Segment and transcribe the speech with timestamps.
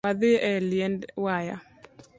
[0.07, 1.57] Wadhii e liend waya